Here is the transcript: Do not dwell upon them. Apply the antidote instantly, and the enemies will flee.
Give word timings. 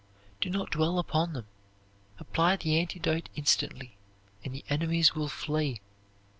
Do 0.39 0.49
not 0.49 0.71
dwell 0.71 0.97
upon 0.97 1.33
them. 1.33 1.45
Apply 2.17 2.55
the 2.55 2.79
antidote 2.79 3.29
instantly, 3.35 3.97
and 4.43 4.51
the 4.51 4.65
enemies 4.67 5.13
will 5.13 5.27
flee. 5.29 5.79